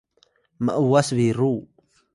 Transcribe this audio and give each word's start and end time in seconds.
m’was 0.65 1.13
biru 1.17 1.53